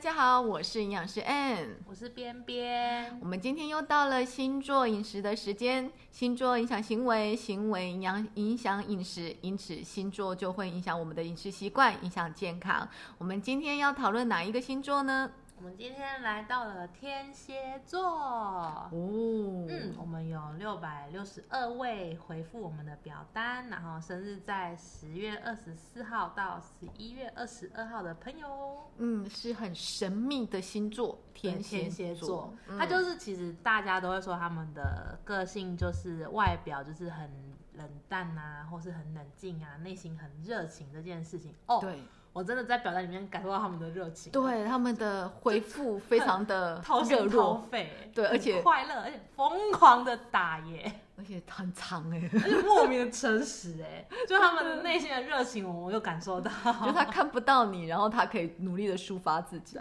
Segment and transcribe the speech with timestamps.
[0.00, 3.18] 家好，我是营养师 Ann，我是边边。
[3.20, 12.88] 我们今天又到了星座饮食的时间，星座影响行为，行为影响影响饮食，因此星座就会影响我们的饮食习惯，影响健康。
[13.18, 15.30] 我们今天要讨论哪一个星座呢？
[15.60, 37.30] 我们今天来到了天蝎座，哦，嗯，我们有六百六十二位回复我们的表单，然后生日在十月二十四号到十一月二十二号的朋友，嗯，是很神秘的星座，天天蝎蝎座，嗯他就是其实大家都会说他们的个性就是外表就是很
[37.74, 41.54] 冷淡啊，或是很冷静啊，内心很热情这件事情。
[41.66, 51.00] 哦，对我真的在表单里面感受到他们的热情，对，他们的回复非常的掏热心掏，肺，对而且快乐，而且疯狂的打耶。
[51.16, 56.50] 而且很长哎、而且莫名的诚实，哎， 就他们的内心的热情，我我有感受到。
[56.64, 59.78] 就他看不到你，然后他可以努力的抒发自己。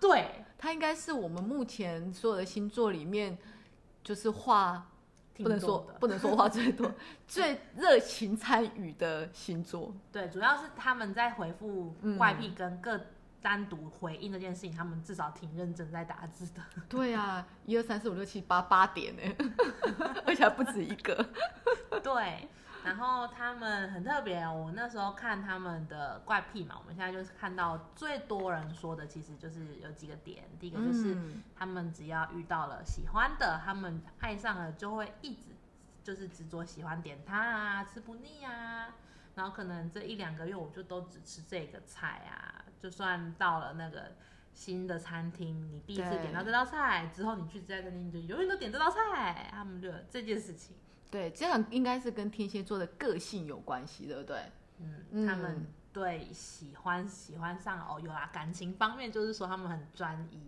[0.00, 3.36] 对，他应该是我们目前所有的星座里面，
[4.02, 4.99] 就是话挺
[5.34, 6.92] 不能说的不能说话最多、
[7.26, 9.94] 最热情参与的星座。
[10.12, 13.00] 对，主要是他们在回复嗯怪癖跟各
[13.42, 16.60] 单独回应这件事情，他们至少挺认真在打字的。
[16.90, 19.22] 对啊，一二三四五六七八八点呢，
[20.26, 21.26] 而且还不止一个。
[22.02, 22.48] 对，
[22.82, 30.44] 然后他们很特别哦，我那时候看他们的怪癖嘛，我们现在就是看到最多人说的，其实就是有几个点。
[30.58, 35.50] 第一个就是嗯他们只要遇到了喜欢的，他们爱上了就会一直
[36.02, 38.88] 就是执着喜欢点它啊，吃不腻啊。
[39.34, 44.12] 然后可能这一两个月我就都只吃这个菜啊，就算到了那个
[44.52, 50.76] 新的餐厅，你第一次点到这道菜之后，你去这家餐厅你就永远都点这道菜，他们就这件事情。
[51.10, 54.36] 对，这样应该是跟天蝎座的个性有关系，对不对？
[54.78, 60.40] 嗯，嗯他们对喜欢喜欢上哦，有啦，感情方面就是说他们很专一，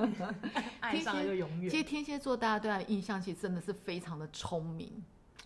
[0.80, 1.70] 爱上了就永远。
[1.70, 5.04] 其实天蝎座大家对他的印象其实真的是非常的聪明，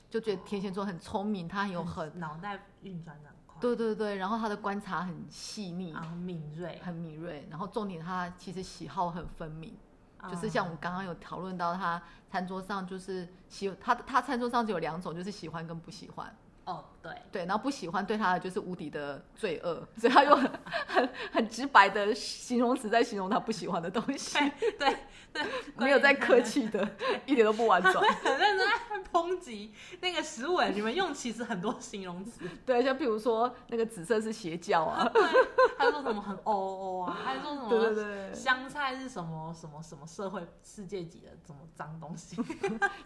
[0.08, 9.76] 就觉得天蝎座很聪明，他有很脑袋运转的很快，对对对，然后他的观察很细腻，然后敏锐，很敏锐，然后重点他其实喜好很分明，嗯
[10.30, 12.00] 就是像我们刚刚有讨论到，他
[12.30, 16.34] 餐桌上就是喜他他餐桌上只有两种，就是喜欢跟不喜欢。
[16.64, 20.50] 哦，对，对，然后不喜欢对他的就是无敌的罪恶，所以他用很
[20.86, 24.38] 很很直白的形容词在形容他不喜欢的东西，
[24.78, 24.96] 对
[25.32, 25.44] 对，
[25.76, 26.88] 没有在客气的，
[27.26, 27.94] 一点都不婉转。
[28.24, 35.22] 很认真在抨击那个食物，哎，你们用其实很多形容词， 对，像比如说那个紫色是邪教啊，对，
[35.78, 42.36] 他说什么很哦哦啊，他说什么对对对香菜是什么什么什么社会世界级的什么脏东西，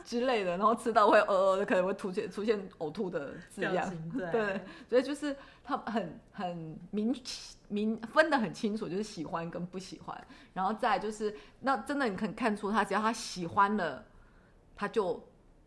[0.04, 3.89] 之类的，然后吃到会呃呃的，可能会出现出现呕吐的字样。
[4.10, 7.14] 对 对，所以就是他很很明
[7.68, 14.04] 明分得很清楚，就是喜欢跟不喜欢，然后再就是那真的你可以看出他只要他喜欢了，
[14.76, 15.22] 他就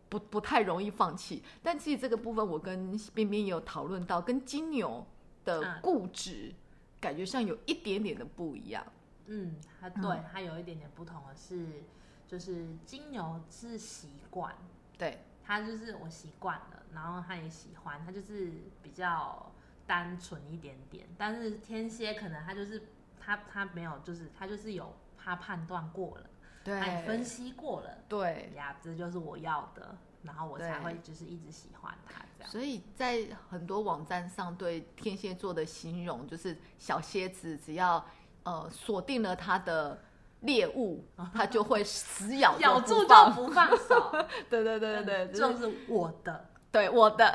[0.10, 1.44] 不不太容易放弃。
[1.62, 5.06] 但其实这个部分我跟冰冰也有讨论到，跟金牛
[5.46, 6.54] 的嗯固执、
[7.00, 8.86] 感觉上有一点点的不一样。
[9.28, 11.84] 嗯，它对它有一点点不同的是，
[12.28, 14.54] 就是金牛是习惯，
[14.98, 19.52] 对他就是我习惯了，然后他也喜欢，他就是比较
[19.86, 21.06] 单纯一点点。
[21.18, 22.82] 但是天蝎可能他就是
[23.20, 26.26] 他他没有，就是他就是有他判断过了，
[26.64, 32.52] 对他也分析过了，对，呀，这就是我要的，然后我才对会就是一直喜欢他这样。
[32.52, 38.06] 所以在很多网站上对天蝎座的形容，就是小蝎子只要
[38.44, 40.02] 呃锁定了他的
[40.44, 41.04] 猎物，
[41.36, 43.68] 它就会死咬咬住就不放。
[43.76, 44.12] 手，
[44.50, 46.46] 对对对对对，就就是是我的。
[46.72, 47.32] 对我的，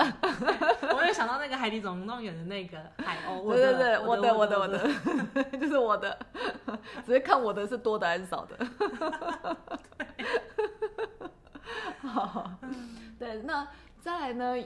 [0.92, 4.78] 我有想到那个《海底总动员》的那个海鸥， 我的对对对，我的的我的我的，
[5.60, 6.18] 就是我的，
[7.06, 8.58] 只是看我的是多的还是少的。
[12.00, 12.50] 好，
[13.16, 13.68] 对，那
[14.00, 14.56] 再来呢？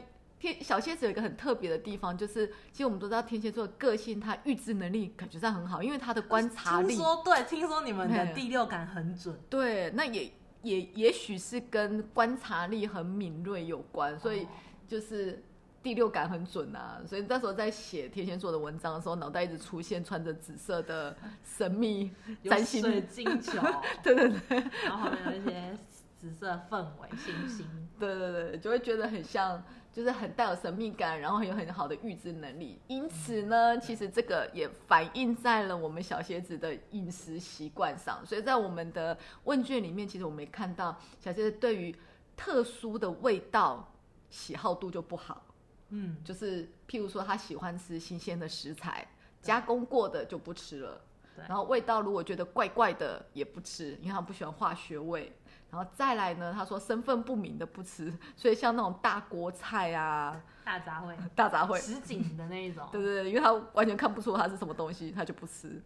[0.42, 6.98] 天小蝎子有一个很特别的地方，就是其实我们都知道天蝎座的个性，他预知能力感觉上很好，因为他的观察力听。
[6.98, 14.48] 说对，听说你们的第六感很准，对，那也也也许是跟观察力很敏锐有关，所以哦
[14.88, 15.40] 就是
[15.80, 17.00] 第六感很准啊。
[17.06, 22.10] 所以那时候在写天蝎座的文章的时候，脑袋一直出现穿着紫色的神秘
[22.42, 23.60] 有占星，水晶球，
[24.02, 25.78] 对对对然后还有一些
[26.18, 27.66] 紫色氛围、星星。
[27.98, 29.62] 对对对，就会觉得很像，
[29.92, 32.80] 就是很带有神秘感，然后很有很好的预知能力。
[32.88, 38.24] 因此呢，其实这个也反映在了我们小蝎子的饮食习惯上。
[38.24, 41.94] 所以在我们的问卷里面，其实我们也看到小蝎子对于
[42.36, 43.86] 特殊的味道
[44.30, 45.44] 喜好度就不好。
[45.90, 49.06] 嗯，就是譬如说他喜欢吃新鲜的食材，
[49.42, 50.98] 加工过的就不吃了。
[51.36, 55.30] 对然后味道如果觉得怪怪的也不吃，因为他不喜欢化学味。
[55.72, 65.82] 然后再来呢，他说身份不明的不吃，所以像那种大锅菜啊、大杂烩，大杂烩，实景的那一种，对对对，因为他完全看不出它是什么东西，他就不吃。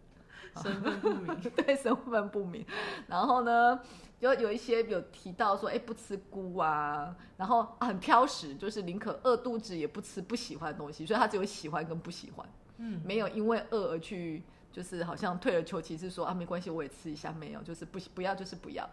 [0.61, 1.39] 身份不明。
[1.55, 2.65] 对，身份不明。
[3.07, 3.79] 然后呢，
[4.19, 12.45] 就有一些有提到说，哎，不吃菇啊，然后很挑食，就是宁可饿肚子也不吃不喜欢的东西，所以他只有喜欢跟不喜欢，
[12.77, 14.43] 嗯，没有因为饿而去，
[14.77, 18.87] 就是好像退而求其次说啊，没关系，我也吃一下，没有，就是不不要就是不要。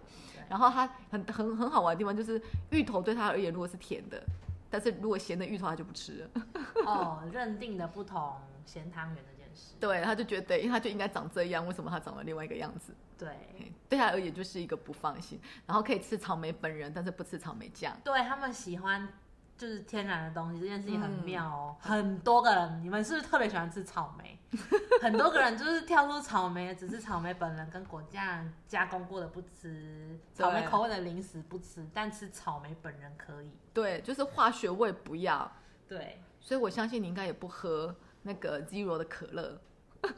[0.49, 2.41] 然后他很很很好玩的地方就是
[2.71, 4.23] 芋头对他而言，如果是甜的。
[4.71, 6.31] 但是如果咸的芋头他就不吃了，
[6.87, 8.35] 哦，认定的不同
[8.65, 12.95] 咸汤圆这件事，对，他就觉得，因为他就应该长这样，为什么他长了另外一个样子？
[13.19, 13.29] 对，
[13.59, 17.95] 嘿对他而言就是一个不放心，然后可以吃草莓本人，但是不吃草莓酱。
[18.03, 19.07] 对他们喜欢
[19.57, 21.77] 就是天然的东西，这件事情很嗯妙哦。
[21.81, 24.39] 很多个人，你们是不是特别喜欢吃草莓？
[25.03, 33.51] 很多个人就是跳出草莓，只是草莓本人跟果酱加工过的不吃，草莓口味的零食不吃，但吃草莓本人可以。
[33.73, 35.51] 对，就是化学味不要，
[35.89, 39.61] 对，所以我相信你应该也不喝那个 Zero 的可乐。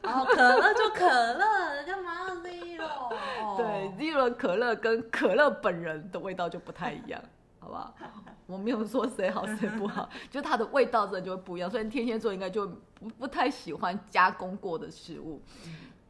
[0.03, 2.85] 哦，可乐就可乐，干嘛要 zero？
[2.85, 3.67] 哦 对
[3.97, 7.23] ，Zero 的可乐跟可乐本人的味道就不太一样，
[7.66, 7.94] 好不好？
[8.46, 11.70] 我没有说谁好谁不好， 就它的味道真的就会不一样。
[11.70, 15.42] 所以天蝎座应该就不不太喜欢加工过的食物，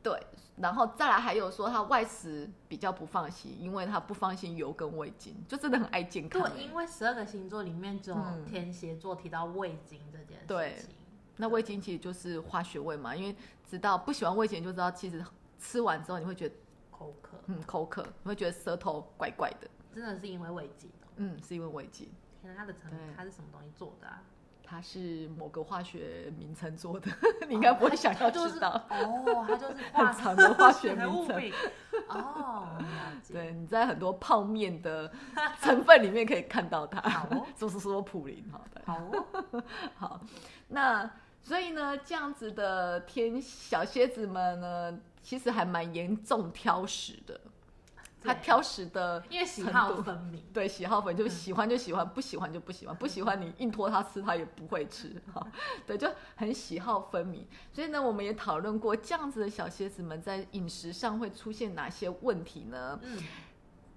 [0.03, 0.21] 对。
[0.57, 6.41] 然后再来还有说他外食比较不放心，因为他不放心油跟味精，就真的很爱健康。
[6.43, 10.39] 对，因为十二个星座里面只有嗯天蝎座提到味精这件
[10.79, 10.95] 事情。
[11.37, 13.37] 那味精其实就是化学味嘛，因为
[13.69, 15.23] 知道不喜欢味精就知道，其实
[15.59, 16.55] 吃完之后你会觉得
[16.91, 21.06] 口渴，嗯口渴，你会觉得舌头怪怪的，真的是因为味精哦。
[21.17, 22.09] 嗯，是因为味精，
[22.41, 24.23] 天哪，它的成分它是什么东西做的啊？
[24.69, 27.09] 它是某个化学名称做的，
[27.47, 28.71] 你应该不会想要就是知道。
[28.91, 31.53] 哦，它就是很化长的化学名称物。
[32.09, 32.77] 哦，
[33.33, 35.13] 对，你在很多泡面的
[35.61, 39.63] 成分里面可以看到它，好哦说说说普林哈，的，好哦，
[39.95, 40.21] 好，
[40.67, 41.09] 那
[41.43, 47.41] 所以呢，这样子的天小蝎子们呢，其实还蛮严重挑食的，
[48.23, 50.43] 他挑食的因为喜好分明。
[50.53, 55.47] 对喜好分，就喜欢就喜欢，不喜欢就不喜欢，不喜欢你硬拖他吃，他也不会吃 哈。
[55.87, 57.47] 对，就很喜好分明。
[57.73, 62.99] 所以呢，我们也讨论过，这样子的小蝎子们在饮食上会出现哪些问题呢？
[63.03, 63.19] 嗯，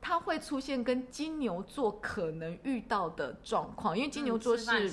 [0.01, 4.91] 它会出现跟金牛座可能遇到的状况，因为金牛座是。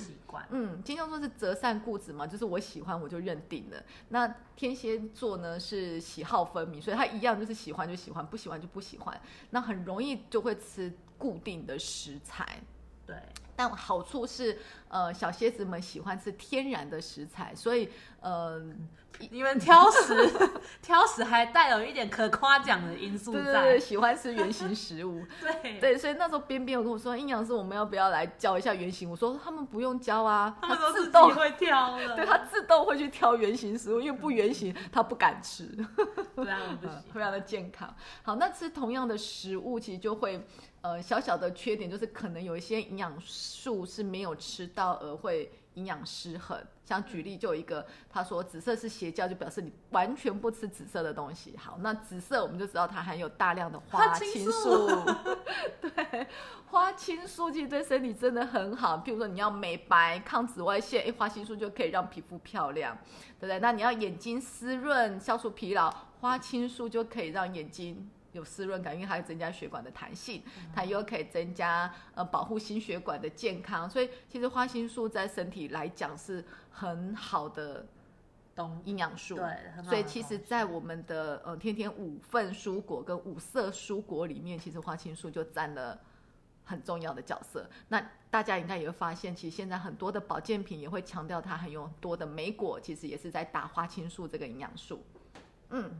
[0.51, 3.83] 嗯，金牛座是择善固执嘛，就是我喜欢我就认定了。
[4.09, 9.19] 那天蝎座呢是喜好分明，所以他一样就是喜欢就喜欢，不喜欢就不喜欢。
[9.49, 12.59] 那很容易就会吃固定的食材。
[13.03, 13.15] 对，
[13.57, 17.89] 但好处是，呃，小蝎子们喜欢吃天然的食材，所以，
[18.21, 18.61] 呃，
[19.31, 20.13] 你们挑食，
[20.79, 23.79] 挑食还带有一点可夸奖的因素对对对，在。
[23.79, 25.25] 喜欢吃原形食物。
[25.41, 29.09] 对，对，所以那时候边边有跟我说，阴阳师我们要不要来教一下原形？
[29.09, 32.13] 我说他们不用教啊，他们都自动，会挑了。
[32.15, 35.65] 对他自动会去挑原形食物，因为不原形他不敢吃。
[36.35, 37.13] 对他们不嗯行。
[37.13, 37.91] 非常的健康。
[38.21, 40.45] 好，那吃同样的食物，其实就会
[40.81, 46.59] 呃小小的缺点，就是可能有一些营养素是没有吃到，而会营养失衡。
[46.85, 51.57] 像举例就有一个，他说紫色是邪教，就表示你完全不吃紫色的东西。
[51.57, 54.87] 好，那紫色我们就知道它含有大量的花花青青素。
[55.81, 56.27] 对，
[56.67, 58.97] 花青素其实对身体真的很好。
[59.05, 62.97] 譬如说你要美白、抗紫外线，哎，花青素就可以让皮肤漂亮。
[63.39, 63.59] 对不对？
[63.59, 70.41] 那你要眼睛湿润、消除疲劳，花青素就可以让眼睛有湿润感，因为它会增加血管的弹性，
[70.73, 73.89] 它又可以增加呃保护心血管的健康。
[73.89, 77.85] 所以其实花青素在身体来讲是很好的
[78.55, 79.35] 懂营养素。
[79.35, 85.99] 对，所以其实，在我们的呃天天五份蔬果跟五色蔬果里面，其实花青素就占了
[86.63, 87.69] 很重要的角色。
[87.89, 95.03] 那大家应该也会发现，其实现在很多的保健品也会强调它很有多的莓果，其实也是在打花青素这个营养素。
[95.69, 95.91] 嗯，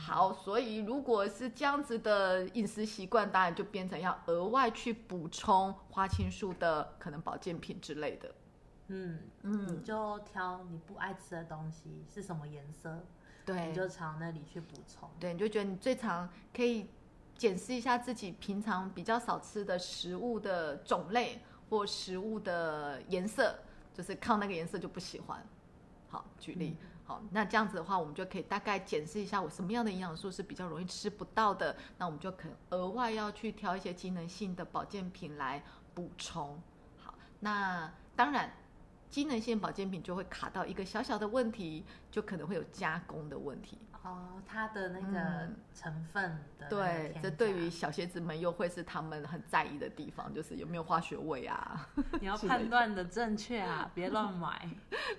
[0.00, 8.34] 好，所以如果是这样子的饮食习惯，当然就变成要额外去补充花青素的可能保健品之类的。
[8.88, 13.04] 嗯嗯你就挑你不爱吃的东西是什么颜色，
[13.44, 15.08] 对，你就朝那里去补充。
[15.20, 16.88] 对，你就觉得你最常可以
[17.36, 23.54] 检视一下自己平常比较少吃的食物的种类或食物的颜色，
[23.94, 25.46] 就是靠那个颜色就不喜欢。
[26.08, 26.76] 好，举例，
[27.30, 35.62] 那这样子的话，我们就可以大概检视一下我什么样的营养素是比较容易吃不到的，那我们就可额外要去挑一些机能性的保健品来
[35.94, 36.60] 补充。
[36.98, 38.52] 好，那当然。
[39.10, 43.78] 机能性保健品就会卡到一个小小的问题，就可能会有加工的问题。
[44.02, 46.38] 哦，它的那个嗯成分
[46.70, 51.86] 对，这对于小鞋子们又会是他们很在意的地方，就是有没有化学味啊。
[52.18, 54.66] 你要 判断的正确啊， 别乱买。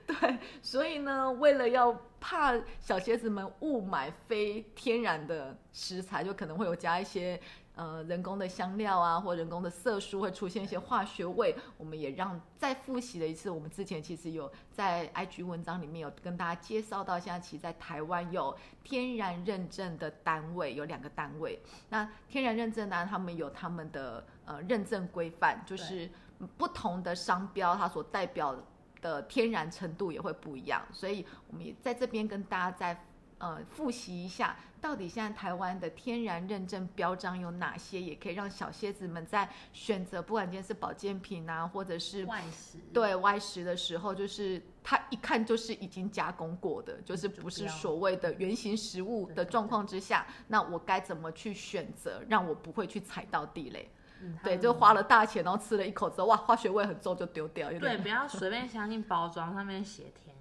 [0.08, 7.40] 对，所以呢，为了要怕小鞋子们误买非天然的食材，就可能会有加一些
[7.76, 11.56] 呃人工的香料啊，或人工的色素，会出现一些化学味。
[11.78, 21.60] 我们也让再复习了一次，我们之前其实有在 IG 文章里面有跟大家介绍到，现在其实在台湾有天然认证的单位，有两个单位。
[21.90, 26.10] 那天然认证呢，他们有他们的呃认证规范，就是
[26.58, 28.56] 不同的商标它所代表
[29.02, 33.06] 的天然程度也会不一样，所以我们也在这边跟大家再
[33.42, 53.92] 呃复习一下，到底现在台湾的天然认证标章有哪些，也可以让小蝎子们在选择不管今天是保健品啊，或者是外食，对外食的时候，就是它一看就是已经加工过的，就是不是所谓的原型食物的状况之下，那我该怎么去选择，让我不会去踩到地雷？
[54.24, 60.41] 嗯，对，就花了大钱，然后吃了一口之后，哇，化学味很重，就丢掉，对，不要随便相信包装上面写天然。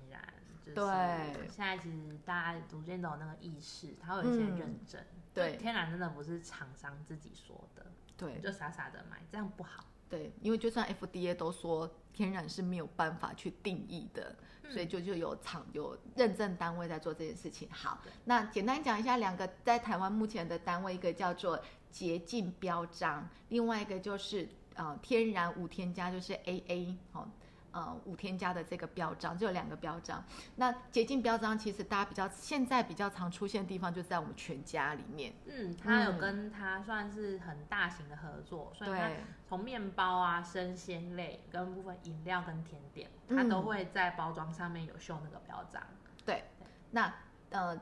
[0.74, 5.00] 就是、对现在其实大家逐渐都有那个意识，它会有一些嗯认证。
[5.32, 7.86] 对天然真的不是厂商自己说的，
[8.16, 9.84] 对就傻傻的买，这样不好。
[10.08, 14.34] 对，因为就算 FDA 都说天然是没有办法去定义的，
[14.64, 17.68] 嗯所以就就有厂有认证单位在做这件事情。
[17.70, 21.62] 好，那简单讲一下两个在台湾目前的单位，一个叫做
[21.92, 27.28] 洁净标章，另外一个就是呃天然无添加，就是 AA 哦。
[27.72, 30.24] 呃，无添加的这个标章就有两个标章。
[30.56, 35.32] 那洁净标章其实大家比较现在比较常出现的地方，就在我们全家里面。
[35.46, 39.16] 嗯，他有嗯跟他算是很大型的合作，所以它对，
[39.48, 45.82] 从面包啊、生鲜类跟部分饮料跟甜点，嗯它都会在包装上面有绣那个标章。
[46.24, 46.44] 对
[46.90, 47.12] 那
[47.50, 47.76] 呃，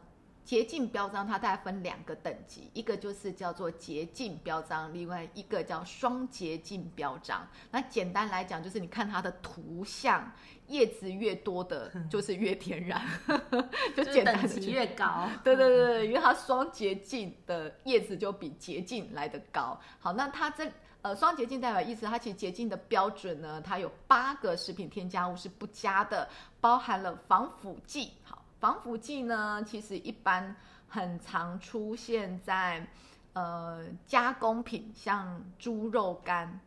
[0.48, 7.46] 洁净标章它大概分两个等级，一个就是叫做洁净标章，另外一个叫双洁净标章。
[7.70, 10.32] 那简单来讲，就是你看它的图像，
[10.68, 13.06] 叶子越多的， 就是越天然，
[13.94, 19.78] 就就是简单的等级越高，对对对对，因为它双洁净的叶子就比洁净来的高。
[20.00, 20.66] 好，那它这
[21.02, 26.26] 呃双洁净代表意思，它其实洁净的标准呢，它有八个食品添加物是不加的，
[26.58, 28.12] 包含了防腐剂。
[28.22, 30.54] 好，防腐剂呢，其实一般
[30.88, 32.86] 很常出现在
[33.32, 36.60] 呃加工品，像猪肉干，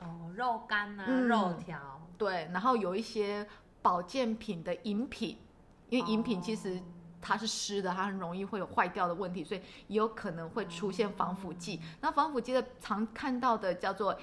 [0.00, 1.28] 哦，肉干啊，嗯。
[1.28, 3.46] 肉条，对，然后有一些
[3.82, 5.36] 保健品的饮品，
[5.90, 6.82] 因为饮品其实哦
[7.20, 11.80] 它是湿的，它很容易会有坏掉的问题，所以也有可能会出现防腐剂。
[12.00, 14.14] 那防腐剂的常看到的叫做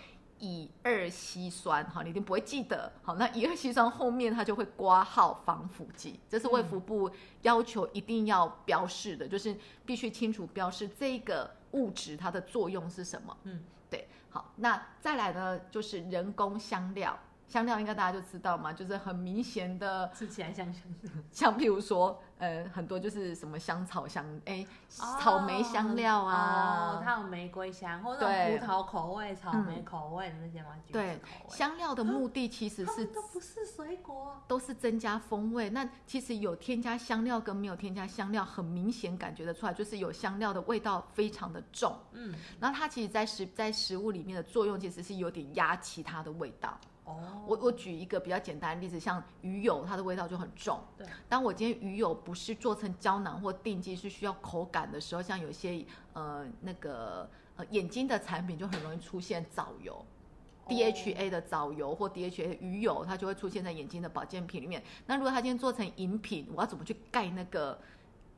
[0.41, 2.91] 乙二烯酸，哈，你一定不会记得。
[3.01, 7.09] 好，那乙二烯酸后面它就会挂号防腐剂，这是卫福部
[7.43, 9.55] 要求一定要标示的，就是
[9.85, 13.37] 必须清楚标示这个物质它的作用是什么。
[13.43, 14.07] 嗯，对。
[14.29, 17.17] 好，那再来呢，就是人工香料。
[17.51, 20.83] 香料应该大家就知道嘛，就是很明显的，吃起来像香
[21.31, 24.65] 像譬如说，呃，很多就是什么香草香，哎、
[24.99, 30.69] 哦草莓香料啊，哦，它有玫瑰香或者葡萄口味、草莓口味的那些吗？
[30.93, 34.41] 对，香料的目的其实是都不是水果。
[34.47, 35.69] 都是增加风味。
[35.69, 41.93] 那其实有添加香料跟没有添加香料，很明显感觉得出来，就是有香料的味道非常的重。
[42.13, 46.77] 嗯，然后它其实在食在食物里面的作用，其实是有点压其他的味道。
[47.05, 50.79] 哦，我我举一个比较简单的例子，像鱼油，它的味道就很重。
[50.97, 60.05] 对，当我今天鱼油不是做成胶囊或定剂，是需要口感的时候，像有些呃那个呃眼睛的产品就很容易出现藻油。
[60.67, 64.81] DHA 的藻油或 DHA 的鱼油，它就会出现在眼睛的保健品里面。
[65.07, 67.77] 那如果它今天做成饮品，我要怎么去盖那个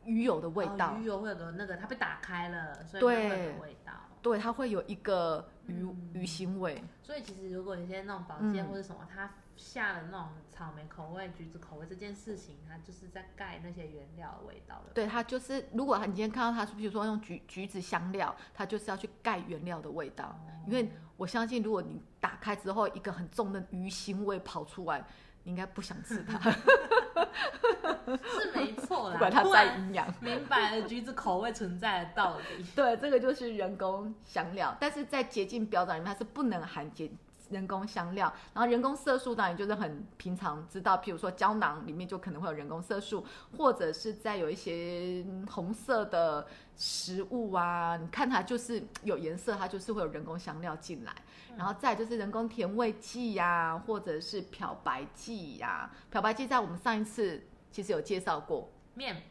[0.05, 0.91] 鱼油的味道？
[0.93, 3.93] 哦鱼油会有个那个，它被打开了，所以对它会有味道。
[4.21, 6.81] 对，它会有一个鱼、嗯鱼腥味。
[7.01, 14.93] 所以其实如果有些那种保健嗯或者什么，它下了那种草莓口味、橘子口味这件事情，它就是在盖那些原料的味道的。
[14.93, 20.25] 对，它就是，如果你今天看到它，比如说用橘橘子香料，它就是要去盖原料的味道。
[20.25, 25.05] 哦因为我相信，如果你打开之后，一个很重的鱼腥味跑出来，
[25.43, 30.07] 你应该不想吃它，是没错啦，不管它再营养。
[30.19, 32.65] 明白了橘子口味存在的道理。
[32.75, 37.11] 对，这个就是人工香料，但是在洁净标章里面它是不能含洁
[37.49, 43.25] 人工香料，然后人工色素当然就是很平常知道，譬如说胶囊里面就可能会有人工色素，
[43.57, 51.13] 或者是在有一些嗯红色的食物啊，你看它就是有颜色，它就是会有人工香料进来，
[51.55, 59.21] 然后再就是人工甜味剂呀、或者是漂白剂呀、漂白剂在我们上一次其实有介绍过，面，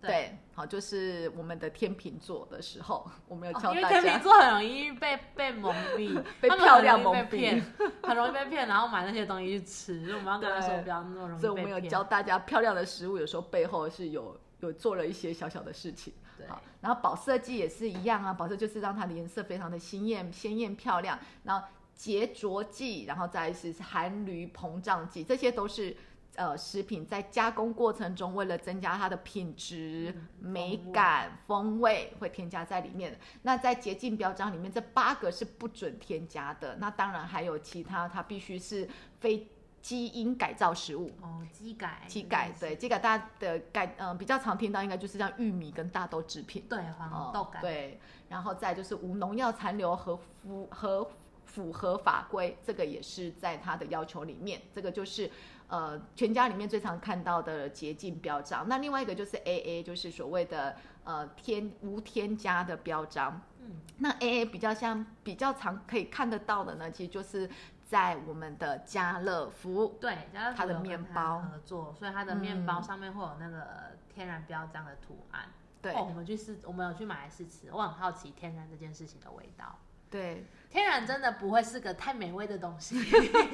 [0.00, 4.22] 对，好，就是我们的天秤座的时候， 我们有哦教大家因为天秤。
[4.22, 7.72] 座很容易被被蒙蔽， 被漂亮蒙蔽骗，
[8.02, 10.14] 很容易被骗，然后买那些东西去吃。
[10.14, 11.80] 我们要跟他说不要那么容易所以我们有。
[11.88, 16.12] 教大家漂亮的食物，有时候背后是有有做了一些小小的事情。
[16.48, 21.18] 好，然后保色剂也是一样啊，保色就是让它的颜色非常的鲜艳、鲜艳漂亮。
[21.44, 25.96] 然后洁浊剂，然后再是含氯膨胀剂，这些都是
[26.34, 33.18] 呃食品在加工过程中为了增加它的品质、美感、风味会添加在里面。
[33.42, 36.76] 那在洁净标章里面，这八个是不准添加的。
[36.76, 38.86] 那当然还有其他，它必须是
[39.18, 39.48] 非
[39.86, 41.12] 基因改造食物。
[41.22, 51.08] 哦，基改，基改对基改，大家的改嗯、呃比较常听到应该就是像玉米跟大豆制品，对黄豆改，哦对，然后再就是无农药残留和符和
[51.44, 55.30] 符合法规，这个也是在它的要求里面，这个就是
[55.68, 58.66] 呃全家里面最常看到的洁净标章。
[58.68, 60.74] 那另外一个就是 AA，就是所谓的
[61.04, 63.40] 呃添无添加的标章。
[63.60, 67.48] 嗯，那 AA 比较像比较常可以看得到的呢，其实就是
[67.86, 69.96] 在我们的家乐福。
[70.00, 75.44] 对，家乐福它的面包合作，所以它的面包嗯上面会有那个天然标章的图案。
[75.80, 79.78] 对、哦，我们去试，我们有去买来试吃，我很好奇天然这件事情的味道。
[80.08, 82.96] 对，天然真的不会是个太美味的东西，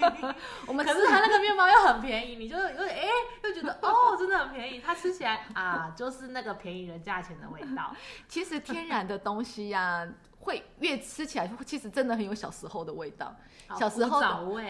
[0.69, 3.09] 我们可是它那个面包又很便宜，你就有点哎、
[3.43, 4.79] 又觉得 哦，真的很便宜。
[4.79, 7.95] 它吃起来啊，就是那个便宜的价钱的味道。
[8.29, 10.07] 其实天然的东西呀、
[10.43, 13.35] 会越吃起来，其实真的很有小时候的味道。
[13.79, 14.21] 小时候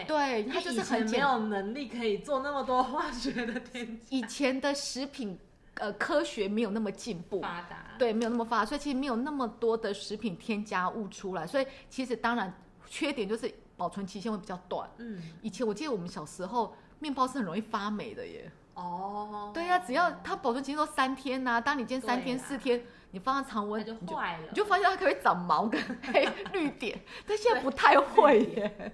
[0.07, 1.19] 对，它就是很没很。
[1.19, 5.37] 有能力可以做那么多化学的添加以前的食品，
[5.73, 7.85] 呃，科学没有那么进步，发达。
[7.97, 11.45] 对，没有那么发达，所以其实没有那么多的食品添加物出来。
[11.45, 12.53] 所以其实当然
[12.87, 14.89] 缺点就是保存期限会比较短。
[14.99, 18.49] 嗯，以前我记得我们小时候面包是很容易发霉的耶。
[18.75, 22.81] 哦，对呀、只要它保存期限都三天呐、当你今天三天四天，
[23.13, 28.91] 你放在常温，就坏了，你就发现它可以长毛跟黑绿点，但现在不太会耶。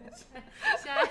[0.78, 1.10] 现在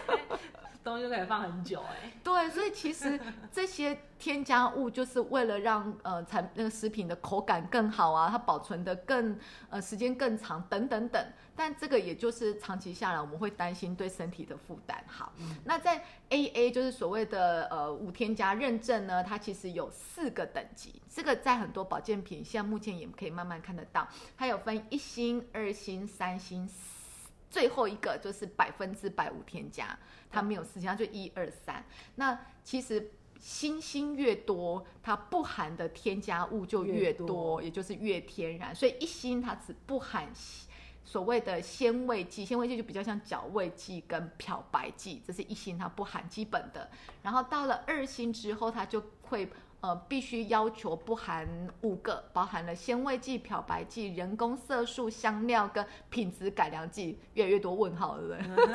[0.84, 3.18] 东西就可以放很久哎、对，所以其实
[3.50, 9.38] 这些添加物就是为了让呃产那个食品的口感更好啊，它保存的更
[9.70, 11.26] 呃时间更长等等等。
[11.58, 15.02] 但这个也就是长期下来我们会担心对身体的负担。
[15.08, 15.32] 好，
[15.64, 26.70] 那在 AA 就是所谓的呃无添加认证呢，它其实有四个等级，这个在很多保健品现在目前也可以慢慢看得到，它有分一星、二星、三星。
[27.50, 29.98] 最后一个就是百分之百无添加，
[30.30, 31.84] 它没有四星，它就一二三。
[32.14, 38.74] 那其实星星越多，它不含的添加物就越越，多也就是越天然。
[38.74, 40.28] 所以一星它只不含
[41.10, 46.86] 所谓的鲜味剂，鲜味剂就比较像角味剂跟漂白剂，这是一星它不含基本的。
[47.22, 49.50] 然后到了二星之后，它就会。
[49.80, 51.46] 呃，必须要求不含
[51.82, 58.68] 五个，包含了鲜味剂、漂白剂、人工色素、香料跟品质改良剂，越来越多问号，对不对？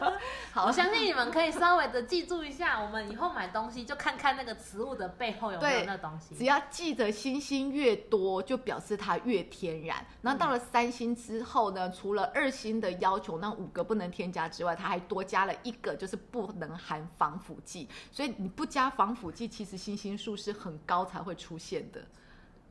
[0.52, 6.34] 好， 我相信你们可以稍微的记住一下，我们以后买东西就看看那个食物的背后有没有那东西。
[6.34, 10.04] 只要记得星星越多，就表示它越天然。
[10.20, 17.88] 然后到了三星之后呢，除了二星的要求，那五个不能添加之外，它还多加了一个，就是不能含防腐剂。
[18.12, 22.00] 所以你不加防腐剂，其实星星数是很高才会出现的。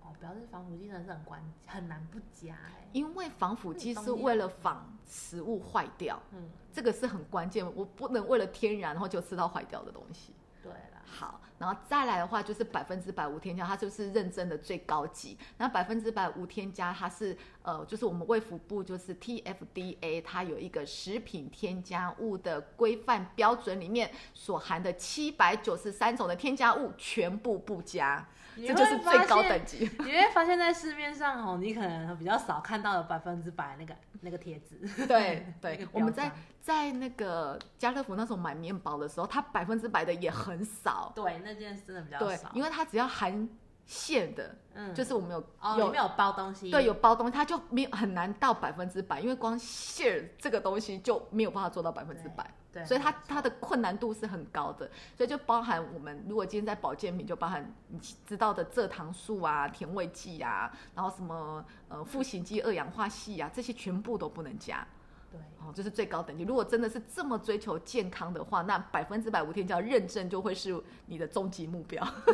[0.02, 7.66] 哦，表示防腐剂真的是很关很难不加哎、因为防腐剂是为了防食物坏掉，嗯，这个是很关键。
[7.76, 10.34] 我不能为了天然，然后就吃到坏掉的东西。
[10.64, 15.38] 对啦，好，然后再来的话就是百分之百无添加，它就是认真的最高级。
[15.58, 28.28] 那百分之百无添加，它是呃，就是我们卫福部就是 TFDA，它有一个食品添加物的规范标准，里面所含的七百九十三种的添加物全部不加，
[28.68, 29.90] 这就是最高等级。
[30.00, 35.06] 你会发现在市面上哦，你可能比较少看到有百分之百那个那个贴纸。
[35.06, 41.12] 对， 对我们在在那个家乐福那时候买面包的时候，它百分之百的也很少。
[41.16, 43.48] 对那件真的比较对少，，因为它只要含
[43.86, 64.88] 馅的，嗯就是我们有哦，有没有包东西，对，有包东西，它就没有很难到百分之百，因为光馅儿这个东西就没有办法做到百分之百，对，所以它它的困难度是很高的，所以就包含我们如果今天在保健品，就包含你知道的蔗糖素啊、甜味剂啊，然后什么呃赋形剂、二氧化硒啊，这些全部都不能加。
[65.32, 66.44] 对，哦，这是最高等级。
[66.44, 72.04] 如果真的是这么追求健康的话，那百分之百无添加认证就会是你的终极目标。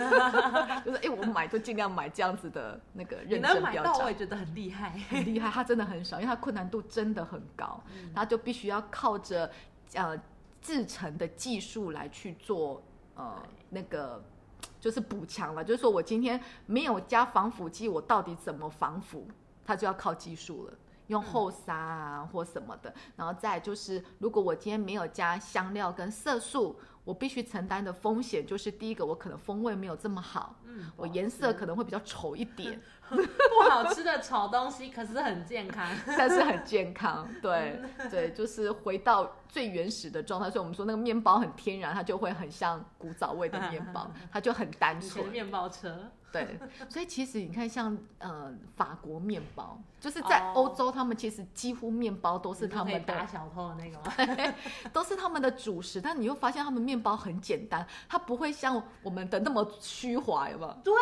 [0.85, 4.15] 就是哎、诶我买就尽量买这样子的那个你认能买到，证标章我也。
[4.15, 4.91] 觉得很厉害。
[5.09, 9.51] 很厉害，它真的很少，因为它困难度真的很高，它就必须要靠着
[9.95, 10.15] 呃
[10.61, 12.81] 制成的技术来去做
[13.15, 13.35] 呃
[13.69, 14.23] 那个
[14.79, 15.63] 就是补强了。
[15.63, 19.27] 就是说我今天没有加防腐剂，我到底怎么防腐？
[19.65, 20.73] 它就要靠技术了。
[21.07, 35.87] 用后沙啊或什么的，然后再就是，如果我今天没有加香料跟色素，我必须承担的风险就是第一个，我可能风味没有这么好，嗯，我颜色可能会比较丑一点， 不好吃的丑东西，可是很健康。
[36.17, 40.49] 但是很健康，对对，就是回到最原始的状态。
[40.49, 45.27] 所以我们说那个面包很天然，它就会很像古早味的面包，它就很单纯。
[45.29, 46.11] 面包车，
[46.43, 54.53] 对，所以其实你看，像呃法国面包，就是在哦欧洲，他们其实几乎面包都是他们的，打小偷的那个吗？
[54.91, 56.01] 都是他们的主食。
[56.01, 60.77] 但你又发现他们面包很简单，它不会像我们的那么虚华，有没有？
[60.83, 60.93] 对，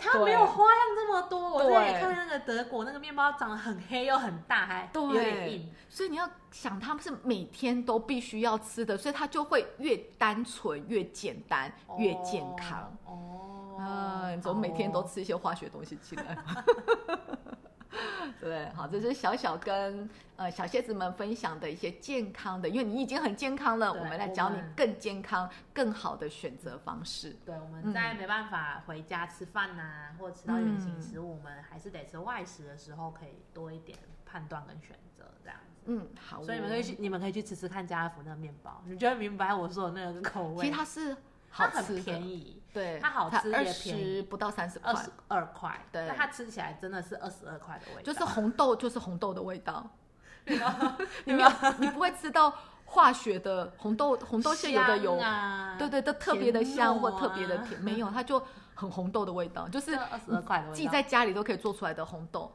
[0.00, 1.54] 它没有花样这么多。
[1.54, 5.72] 我之前看那个德国那个面包长得很黑又很大，还对有点硬。
[5.88, 12.96] 所以你要想，他们是每天都必须要吃的，所以它就会越单纯、越简单、越健康。
[13.04, 13.38] 哦。
[13.38, 13.61] 啊，
[14.34, 16.36] 你怎么每天都吃一些化学东西进来？
[18.40, 27.36] 对，好，这是小小跟呃小蝎子们分享的一些健康的，因为你已经很健康了，我们来教你更健康、更好的选择方式。
[27.44, 35.82] 对，我嗯们在没办法回家吃饭呐、或者吃到原形食物，我们还是得吃外食的时候，可以多一点判断跟选择这样子。
[35.84, 40.64] 嗯，好哦，所以你们可以去，你们可以去吃吃看家乐福那个面包，你就会明白我说的那个口味。
[40.64, 41.16] 其实它是
[41.52, 49.88] 它很好吃的，便宜，对，它好吃也二便宜十不到三十块二，十二块，对那它吃起来真的是二十二块的味道，就是红豆就是红豆的味道，
[51.24, 52.52] 你没有你不会吃到
[52.84, 58.42] 化学的红豆红豆馅有的有啊，对对，都特别的香或特别的甜，没有，它就
[58.74, 62.50] 很红豆的味道，就是二十二块的味道，自己在家里都可以做出来的红豆。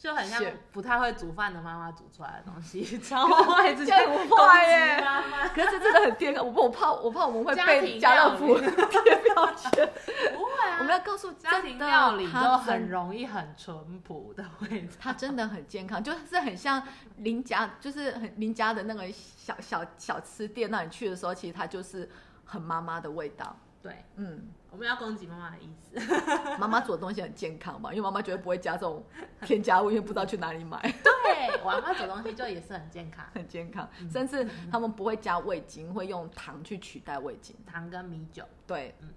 [0.00, 9.70] 就很像不太会煮饭的妈妈煮出来的东西， 超坏，直接这样很坏耶攻击妈妈可是这真的很健康，我我怕我怕我们会被庭家乐福料贴标签。
[10.32, 14.92] 不会啊，我们要告诉家庭料理就它很容易很淳朴的味道。
[15.00, 16.80] 它真的很健康，就是很像
[17.16, 22.08] 邻家，就是很邻家的那个小小小吃店，那你去的时候，其实它就是
[22.44, 23.56] 很妈妈的味道。
[23.82, 25.98] 对，嗯，我们要攻击妈妈的意思。
[26.58, 29.04] 妈妈煮的东西很健康嘛，因为妈妈绝对不会加这种
[29.42, 30.80] 添加物，因为不知道去哪里买。
[31.02, 37.56] 对，我妈煮东西就也是很健康， 很健康，甚至他们不会加味精，会用糖去取代味精。
[37.66, 38.44] 糖跟米酒。
[38.66, 39.08] 对，嗯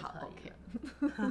[0.00, 0.52] 好，OK，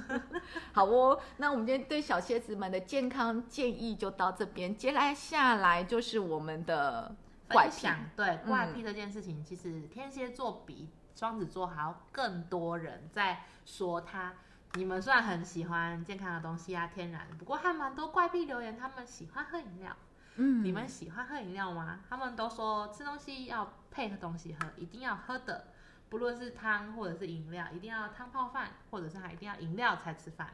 [0.72, 1.20] 好哦。
[1.38, 7.16] 那我们今天对小蝎子们的健康建议就到这边，接来下来就是我们的
[7.48, 7.88] 怪癖。
[8.16, 14.34] 对嗯怪癖这件事情，其实天蝎座比双子座还要更多人在说他。
[14.74, 19.96] 你们虽然很喜欢健康的东西啊，天然，不过还蛮多怪癖留言，他们喜欢喝饮料。
[20.36, 22.00] 嗯你们喜欢喝饮料吗？
[22.10, 25.68] 他们都说吃东西要配合东西喝，一定要喝的，
[26.08, 30.48] 不论是汤或者是饮料，一定要汤泡饭，或者是还一定要饮料才吃饭。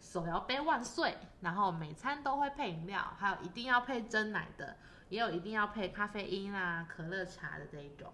[0.00, 1.16] 手摇杯万岁！
[1.40, 4.76] 然后每餐都会配饮料，还有一定要配真奶的，
[5.08, 8.12] 也有一定要配咖啡因啊、可乐茶的这一种。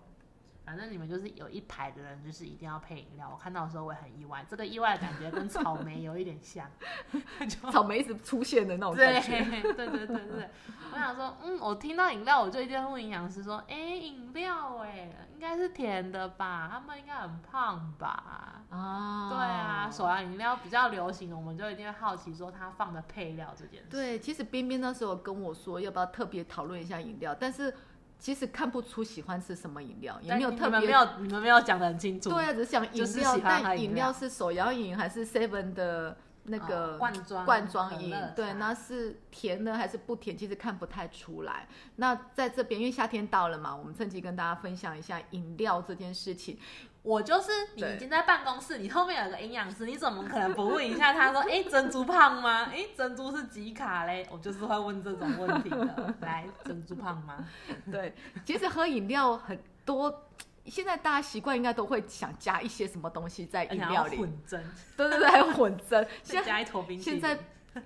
[0.70, 3.28] 反正你们就是有一排的人，就是一定要配饮料。
[3.28, 6.64] 我看到的时候我也很意外，这个意外的感觉跟草莓有一点像，
[7.48, 9.40] 就草莓一直出现的那种对感觉。
[9.40, 10.50] 对对对对对，
[10.92, 16.68] 我想说，嗯，我听到饮料，我就一定会问营养师说，哎，饮料哎，应该是甜的吧？
[16.70, 18.62] 他们应该很胖吧？
[18.70, 23.88] 啊对啊，手摇饮料比较流行的，我们就一定会好奇说它放的配料这件事。
[23.90, 27.74] 对，其实冰冰那时候跟我说要不要特别讨论一下饮料，但是
[28.20, 32.28] 其实看不出喜欢吃什么饮料，也但没有特别你们没有你们没有讲的很清楚。
[32.28, 38.14] 对啊，只是讲饮就是料，但饮饮料料是手摇饮还是 Seven 的那个哦罐装罐装饮？
[38.36, 40.36] 对，那是甜的还是不甜？
[40.36, 41.66] 其实看不太出来。
[41.96, 46.58] 那在这边，因为夏天到了嘛，我们趁机跟大家分享一下饮料这件事情。
[47.02, 52.70] 我就是你已经在办公室，你后面有个营养师，你怎么可能不问一下他说， 哎、珍珠胖吗？
[52.72, 54.26] 哎、珍珠是几卡嘞？
[54.30, 56.14] 我就是会问这种问题的。
[56.20, 57.44] 来，珍珠胖吗？
[57.90, 60.26] 对，其实喝饮料很多。
[60.66, 64.62] 现在大家习惯应该都会想加一些什么东西在饮料里，混蒸，
[64.94, 66.04] 对对对，还有混蒸。
[66.04, 67.18] 再 现在加一坨冰淇淋。
[67.18, 67.42] 现在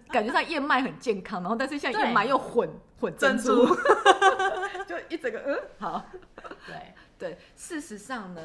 [0.09, 2.69] 感觉上燕麦很健康，然后但是现在燕麦又混
[3.01, 3.65] 混珍珠，
[4.87, 6.05] 就一整个嗯好。
[6.67, 8.43] 对，对，事实上呢，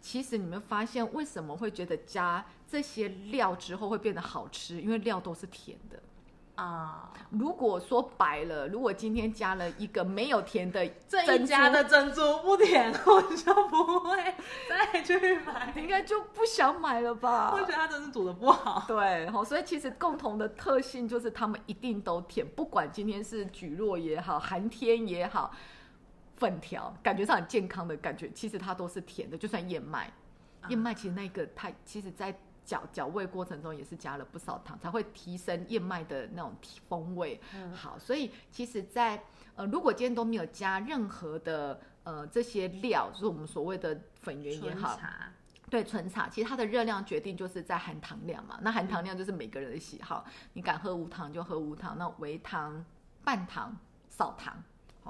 [0.00, 4.80] 其实你们发现为什么会觉得加这些料之后会变得好吃？
[4.80, 6.00] 因为料都是甜的。
[6.56, 14.34] 啊，如果说白了，如果今天加了一个没有甜的这珍珠一家的珍珠不甜， 我就不会
[14.68, 15.72] 再去买。
[15.74, 17.52] 应该就不想买了吧？
[17.54, 18.84] 我觉得它真是煮的不好。
[18.86, 25.50] 对，好，所以其实共同的特性就是它们一定都甜，不管今天是蒟蒻也好，寒天也好，
[26.40, 30.10] 粉条感觉上很健康的感觉，其实它都是甜的，就算燕麦，
[30.68, 36.54] 燕麦其实那个它其实在搅搅味过程中也是加了不少糖，才会提升燕麦的那种
[36.88, 37.40] 风味。
[37.54, 39.22] 嗯好，所以其实在，
[39.54, 45.32] 呃，如果今天都没有加任何的呃这些料，就是我们所谓的粉圆也好，茶，
[45.68, 48.58] 对纯茶，其实它的热量决定就是在含糖量嘛。
[48.62, 50.24] 那含糖量就是每个人的喜好，
[50.54, 52.84] 你敢喝无糖就喝无糖，那微糖、
[53.24, 53.76] 半糖、
[54.08, 54.62] 少糖，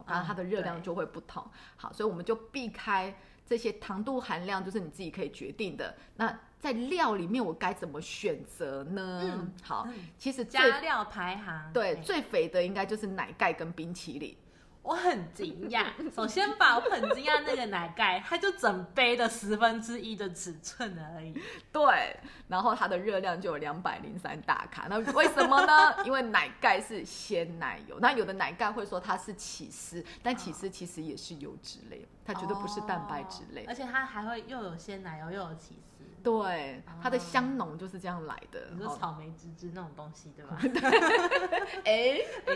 [0.07, 1.45] 然它的热量就会不同。
[1.77, 3.15] 好，所以我们就避开
[3.47, 5.95] 这些糖度含量，就是你自己可以决定的。
[6.17, 9.23] 那在料里面，我该怎么选择呢？
[9.25, 11.73] 嗯好，嗯其实加料排行。
[11.73, 14.37] 对哎最肥的应该就是奶盖跟冰淇淋。
[14.83, 15.87] 我很惊讶。
[16.15, 21.39] 首先吧，我很惊讶那个奶盖，它就整杯的十分之一的尺寸而已。
[21.71, 24.87] 对，然后它的热量就有两百零三大卡。
[24.89, 25.95] 那为什么呢？
[26.05, 33.63] 因为奶盖是鲜奶油，那有的奶盖会说它是起司，但起司其实也是油脂类，它绝对不是蛋白质类。
[33.63, 35.90] 哦而且它还会又有鲜奶油又有起司。
[36.23, 38.69] 对，它的哦香浓就是这样来的。
[38.73, 40.59] 你说哦草莓汁汁那种东西对吧？
[41.85, 42.21] 哎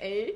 [0.00, 0.32] 哎，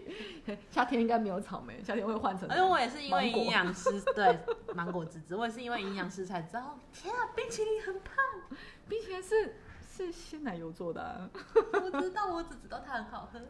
[0.46, 2.48] 哎，夏天应该没有草莓，夏天会换成。
[2.48, 4.38] 而且我也是因为营养师对
[4.74, 8.14] 芒果汁汁，我也是因为营养师才知道，天啊，冰淇淋很胖。
[8.88, 11.28] 冰淇淋是是鲜奶油做的、啊。
[11.72, 13.40] 我知道，我只知道它很好喝。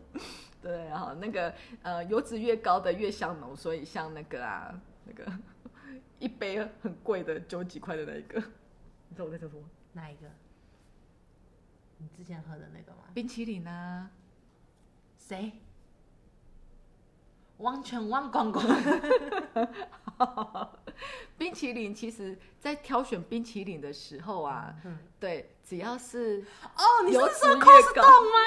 [0.61, 5.31] 对，然后那个呃油脂越高的越香浓，所以像那个啊那个
[6.19, 8.43] 一杯很贵的九几块的那一个，
[9.09, 9.63] 你知道我在说什么？
[9.93, 10.27] 哪一个？
[11.99, 13.05] 你之前喝的那个吗？
[13.15, 14.11] 冰淇淋啊，
[15.19, 15.53] 谁？
[17.59, 18.65] 完全忘光光。
[21.37, 26.45] 冰淇淋其实在挑选冰淇淋的时候啊，嗯对，只要是
[26.77, 28.39] 哦，你是说越 cos 高冻吗？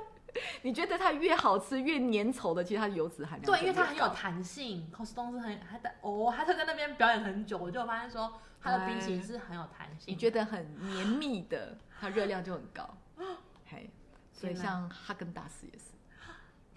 [0.62, 10.04] 你觉得它越好吃越粘稠的，其实它的油脂含量对，因为它很有弹性，cos 冻是很它在哦，他在那边表演很久，我就发现说它的冰淇淋是很有弹性。
[10.06, 12.96] 你觉得很绵密的，它热量就很高。
[13.66, 13.90] 嘿，
[14.32, 15.95] 所以像哈根达斯也是。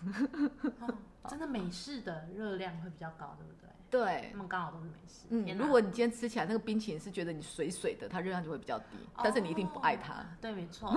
[0.82, 0.94] 哦
[1.30, 3.70] 真的美式的热量会比较高，对不对？
[3.92, 5.26] 对他，们刚好都是美式。
[5.30, 10.14] 嗯，如果你今天吃起来那个冰淇淋是觉得你水水的，它热量就会比较低，但是你一定不爱它。
[10.14, 10.90] 哦对，没错。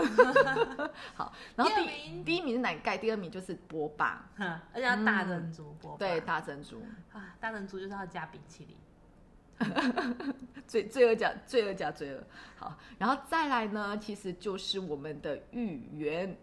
[1.14, 8.76] 好，然后第第第一名是奶盖，第二名就是波霸，哼而且要大珍珠波霸对，大珍珠，啊，大珍珠就是要加冰淇淋。
[10.66, 12.22] 罪罪恶加罪恶加罪恶。
[12.56, 16.34] 好，然后再来呢，其实就是我们的芋圆。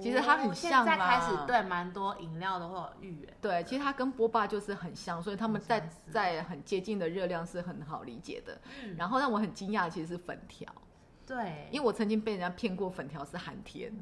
[0.00, 3.36] 其实它很哦像现在开始对蛮多饮料都会有芋圆。
[3.40, 8.58] 对，其实它跟波霸就是很像，所以他们在在很接近的热量是很好理解的。
[8.82, 10.66] 嗯然后让我很惊讶，其实是粉条，
[11.26, 13.92] 对，因为我曾经被人家骗过粉条是寒天，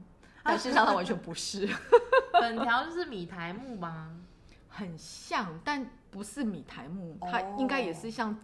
[0.45, 1.67] 但事实上它完全不是。
[2.41, 4.17] 粉条就是米苔木吗？
[4.69, 8.39] 很像，但不是米苔木，它哦应该也是像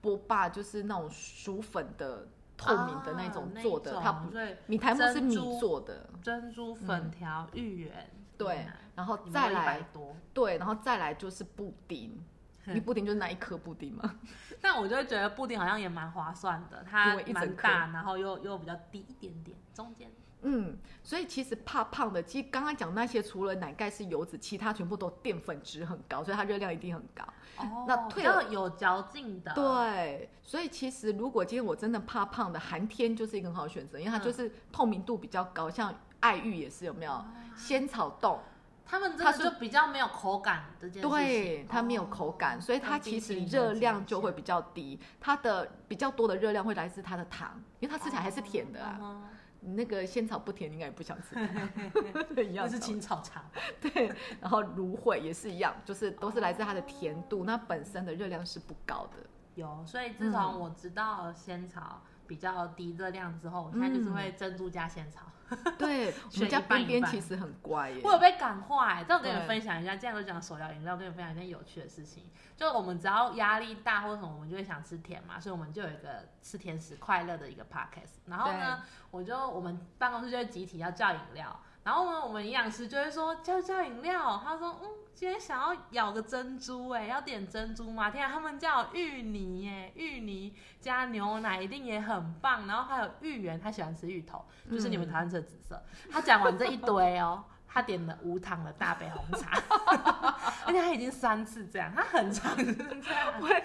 [0.00, 12.24] 波霸，就是那种薯粉的透明的那种啊做的，那它不种对米苔木是米做的，珍珠粉条、芋圆，对，然后你们都100再来多，对，然后再来就是布丁，
[12.66, 14.18] 你布丁就是那一颗布丁嘛，
[14.60, 20.10] 但我就会觉得布丁好像也蛮划算的，它蛮大，然后又又比较低一点点，中间
[20.44, 27.24] 嗯，所以其实怕胖的，其实刚刚讲那些除了奶盖是油脂，其他全部都淀粉质很高，所以它热量一定很高。
[27.56, 37.24] 哦那退了有嚼劲的，对，所以其实如果今天我真的怕胖的，寒天就是一个很好的选择，因为它就是透明度比较高，像爱玉也是有没有？
[37.56, 38.40] 仙草冻，
[38.84, 49.22] 他们真它是的就比较没有口感这件事情，对，它没有哦口感，所以它其实热量就会比较低，它的比较多的热量会来自它的糖，因为它吃起来还是甜的啊。
[49.64, 51.34] 那个仙草不甜，你应该也不想吃。
[52.34, 53.44] 它，一样那是青草茶，
[53.80, 59.18] 对，然后芦荟也是一样，就是都是来自它的甜度，那本身的热量是不高的。
[59.54, 65.20] 有，所以自从我知道仙草比较低热量之后，我现在就是会珍珠加仙草。
[65.78, 68.00] 对，我家一半边边其实很乖耶。
[68.02, 72.24] 我有被感化哎，这我跟你们分享一下，既然都讲手摇饮料，跟你们分享一件有趣的事情。
[72.56, 78.14] 就我们只要压力大或者什么，我们就会想吃甜嘛，所以我们就有一个吃甜食快乐的一个 podcast。
[78.26, 88.10] 然后呢，我就我们办公室就会集体要叫饮料，然后呢，我们营养师就会说叫叫饮料，他说嗯，今天想要咬个珍珠，哎，要点珍珠吗？
[88.10, 92.66] 天啊，他们叫芋泥，哎，芋泥加牛奶一定也很棒。
[92.66, 95.82] 然后还有芋圆，他喜欢吃芋头，就是你们台湾吃的紫色。
[96.10, 99.60] 他讲完这一堆哦，他点了无糖的大杯红茶，
[100.64, 103.40] 而且他已经三次这样，他很常这样。
[103.42, 103.50] 会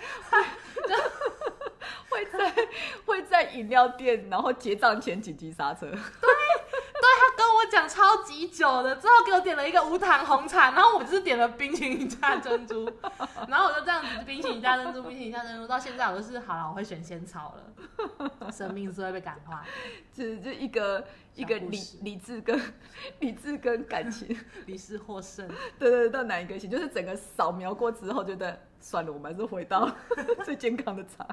[2.10, 2.54] 会在
[3.06, 5.90] 会在饮料店，然后结账前紧急刹车。
[7.18, 12.92] 他跟我讲超级久的，之后给我点了一个无糖红茶，然后我就是点了冰淇淋加珍珠，
[13.48, 17.64] 然后我就这样子冰淇淋加珍珠，冰淇淋加珍珠，到现在我就是好了，我会选仙草了。
[18.52, 19.64] 生命是会被感化，
[20.14, 22.60] 只是就一个一个理理智跟
[23.20, 25.48] 理智跟感情，理智获胜。
[25.78, 26.70] 对对，到哪一个行？
[26.70, 29.90] 就是整个扫描过之后，觉得算了，我们还是回到
[30.44, 31.26] 最健康的茶。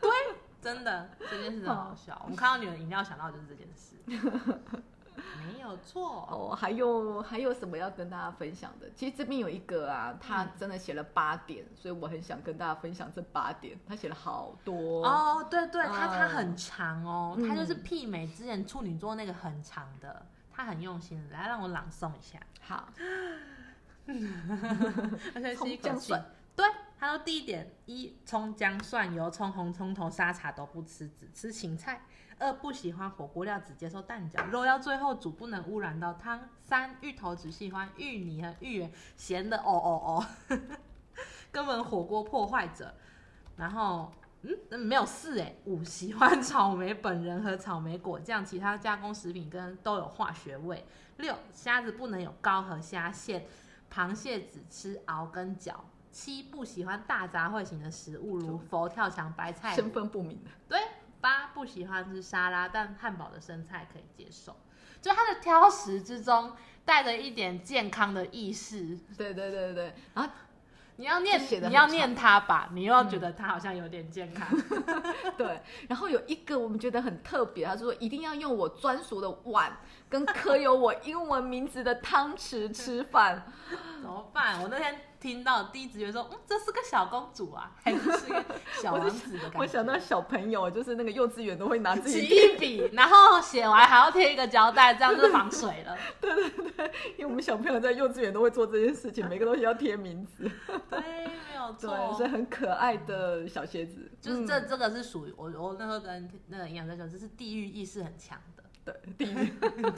[0.00, 0.10] 对，
[0.62, 2.18] 真的这件事很好笑。
[2.24, 3.94] 我们看到你的饮料，想到就是这件事。
[5.46, 8.88] 没有错哦，还有还有什么要跟大家分享的？
[8.94, 13.78] 其实这边有一个啊，他真的写了八点，所以我很想跟大家分享这八点。
[13.86, 21.22] 他写了好多哦，对对，他他很长哦，他就是媲美之前处女座那个很长的，他很用心。
[21.30, 22.38] 来，让我朗诵一下。
[22.60, 22.88] 好，
[24.06, 26.14] 而且是一口气。
[26.56, 26.64] 对，
[26.98, 32.00] 他说第一点：一葱姜蒜油葱红葱头沙茶都不吃，只吃芹菜。
[32.44, 34.44] 二不喜欢火锅料，只接受蛋饺。
[34.50, 36.38] 肉要最后煮，不能污染到汤。
[36.62, 40.26] 三芋头只喜欢芋泥和芋圆，咸的哦哦哦，
[41.50, 42.92] 根本火锅破坏者。
[43.56, 45.54] 然后，嗯，没有四哎。
[45.64, 50.84] 五喜欢草莓本人和草莓果酱，其他加工食品跟都有化学味。
[51.16, 53.46] 六虾子不能有膏和虾线，
[53.90, 55.82] 螃蟹只吃螯跟脚。
[56.12, 59.74] 七不喜欢大杂烩型的食物，如佛跳墙、白菜。
[59.74, 60.78] 身份不明的，对。
[61.54, 64.56] 八不喜欢吃沙拉，但汉堡的生菜可以接受。
[65.00, 66.52] 就他的挑食之中
[66.84, 68.98] 带着一点健康的意识。
[69.16, 70.30] 对对对对然后
[70.96, 74.48] 你要念，你要念他吧，你又要觉得他好像有点健康。
[75.36, 75.60] 对。
[75.88, 79.76] 然后有一个我们觉得很特别，他说一定要用我专属的碗
[80.14, 83.44] 跟刻有我英文名字的汤匙吃饭。
[84.00, 84.62] 怎么办？
[84.62, 85.00] 我那天。
[85.24, 88.44] 听到第一直觉说，嗯，这是个小公主啊，还是是个
[88.82, 89.58] 小王子的感觉？
[89.58, 95.96] 我想到小朋友，就是那个幼稚园都会拿自己起一笔，然后写完还要贴一个胶带，这样就防水了。
[96.20, 100.46] 对对对，因为我们小朋友在幼稚园都会做这件事情，每个东西要贴名字。
[100.90, 104.12] 对，没有错，所以很可爱的小鞋子。
[104.20, 108.63] 就是这这个是属于我，我那时候跟那个营养师说，这是地域意识很强的。
[108.92, 109.52] 对，地域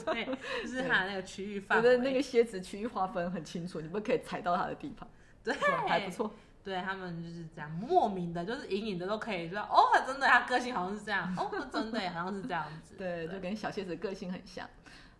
[0.05, 0.25] 对，
[0.63, 5.07] 就是它那个区域范围，觉得那个蝎子区域划分很清楚，你们可以踩到它的地盘。
[5.43, 5.53] 对，
[5.87, 6.31] 还不错。
[6.63, 12.95] 对他们就是这样，莫名的，就是隐隐的都可以说，哦，真的，他个性好像是这样，哦，真的，好像是这样子。
[12.97, 14.67] 对，就跟小蝎子个性很像。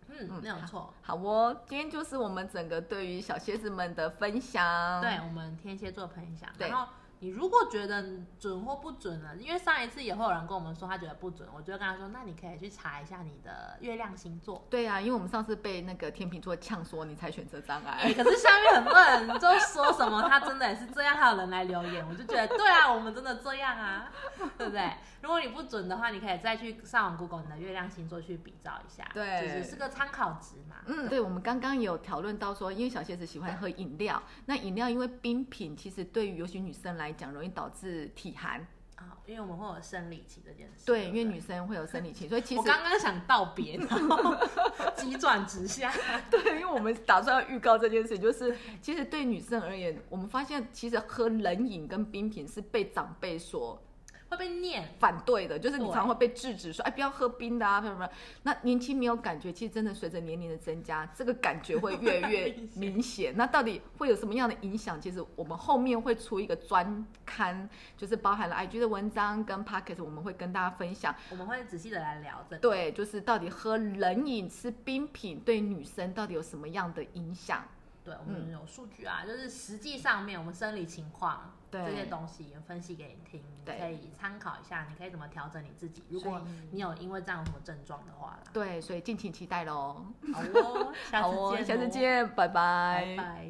[0.08, 0.92] 嗯，没有错。
[1.02, 5.00] 好哦，今天就是我们整个对于小蝎子们的分享。
[5.00, 6.50] 对我们天蝎座分享。
[6.58, 6.88] 然后。
[7.20, 8.04] 你如果觉得
[8.38, 9.30] 准或不准呢？
[9.40, 14.64] 因为上一次也会有人跟我们说他觉得不准，我就跟他说，那你可以去查一下你的月亮星座。
[14.70, 24.10] 对啊，因为我们上次被那个天秤座呛说你才选择障碍，可是下面很多人就说什么他真的也是这样，还有人来留言，我就觉得对啊，我们真的这样啊，
[24.56, 24.92] 对不对？
[25.20, 30.76] 如果你不准的话，你可以再去上网 Google 你的月亮星座去比照一下，对，就是是个参考值嘛。
[30.86, 38.66] 嗯，对，我们刚刚有讨论到说，因为小蝎子喜欢喝饮料，那饮料因为冰品，其实对于尤其女生来讲，容易导致体寒
[38.96, 40.84] 啊，因为我们会有生理期这件事。
[40.86, 44.34] 对，因为女生会有生理期，所以其实 我刚刚想道别，然后
[44.96, 45.92] 急转直下。
[46.30, 53.80] 对，因为我们打算要预告这件事，就是其实对女生而言，我们发现其实喝冷饮跟冰品是被长辈所。
[54.28, 58.08] 会被念反对的，就是你常会被制止说，哎，不要喝冰的啊，什么什么。
[58.42, 63.32] 那年轻没有感觉，其实真的随着年龄的增加，这个感觉会越来越明显。
[63.36, 65.00] 那到底会有什么样的影响？
[65.00, 71.14] 其实我们后面会出一个专刊，就是包含了 IG 的文章跟 Pocket，我们会跟大家分享。
[71.30, 72.58] 我们会仔细的来聊这。
[72.58, 77.64] 对，就是到底喝冷饮吃冰品对女生到底有什么样的影响？
[78.08, 86.02] 对，我们有数据啊，就是实际上面我们生理情况这些东西分析给你听，可以参考一下，你可以怎么调整你自己。
[86.08, 86.40] 如果
[86.70, 90.06] 你有因为这样什么症状的话对，所以敬请期待喽。
[90.32, 93.14] 好哦， 好哦，下次见，拜拜。
[93.14, 93.48] 拜拜。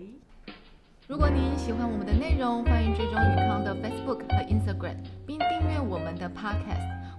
[1.06, 6.98] 如果您喜欢我们的内容，欢迎追踪宇康的 Facebook 和 Instagram，并订阅我们的 Podcast。